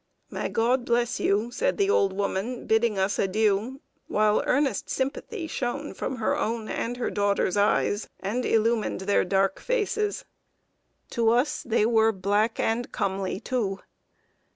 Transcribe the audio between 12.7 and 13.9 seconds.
comely too."